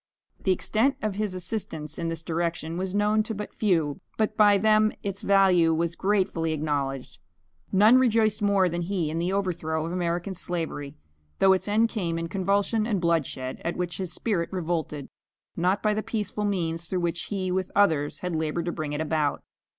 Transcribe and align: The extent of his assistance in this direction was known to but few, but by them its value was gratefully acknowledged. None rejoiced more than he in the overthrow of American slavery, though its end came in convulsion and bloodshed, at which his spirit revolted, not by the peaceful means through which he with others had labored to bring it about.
The 0.41 0.51
extent 0.51 0.97
of 1.03 1.13
his 1.13 1.35
assistance 1.35 1.99
in 1.99 2.07
this 2.09 2.23
direction 2.23 2.75
was 2.75 2.95
known 2.95 3.21
to 3.21 3.35
but 3.35 3.53
few, 3.53 4.01
but 4.17 4.35
by 4.35 4.57
them 4.57 4.91
its 5.03 5.21
value 5.21 5.75
was 5.75 5.95
gratefully 5.95 6.53
acknowledged. 6.53 7.19
None 7.71 7.99
rejoiced 7.99 8.41
more 8.41 8.67
than 8.67 8.81
he 8.81 9.11
in 9.11 9.19
the 9.19 9.31
overthrow 9.31 9.85
of 9.85 9.91
American 9.91 10.33
slavery, 10.33 10.95
though 11.37 11.53
its 11.53 11.67
end 11.67 11.89
came 11.89 12.17
in 12.17 12.29
convulsion 12.29 12.87
and 12.87 12.99
bloodshed, 12.99 13.61
at 13.63 13.77
which 13.77 13.97
his 13.97 14.11
spirit 14.11 14.51
revolted, 14.51 15.07
not 15.55 15.83
by 15.83 15.93
the 15.93 16.01
peaceful 16.01 16.45
means 16.45 16.87
through 16.87 17.01
which 17.01 17.25
he 17.25 17.51
with 17.51 17.71
others 17.75 18.21
had 18.21 18.35
labored 18.35 18.65
to 18.65 18.71
bring 18.71 18.93
it 18.93 19.01
about. 19.01 19.43